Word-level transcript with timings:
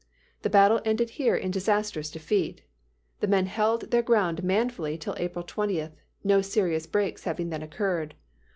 The 0.41 0.49
battle 0.49 0.81
ended 0.83 1.11
here 1.11 1.35
in 1.35 1.51
disastrous 1.51 2.09
defeat. 2.09 2.63
The 3.19 3.27
men 3.27 3.45
held 3.45 3.91
their 3.91 4.01
ground 4.01 4.43
manfully 4.43 4.97
till 4.97 5.13
April 5.17 5.43
20, 5.45 5.89
no 6.23 6.41
serious 6.41 6.87
breaks 6.87 7.25
having 7.25 7.49
then 7.49 7.61
occurred. 7.61 8.15